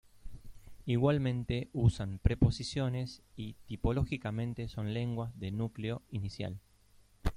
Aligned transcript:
Igualmente 0.87 1.69
usan 1.73 2.17
preposiciones 2.17 3.21
y 3.35 3.53
tipológicamente 3.67 4.67
son 4.67 4.95
lenguas 4.95 5.39
de 5.39 5.51
núcleo 5.51 6.01
inicial. 6.09 6.59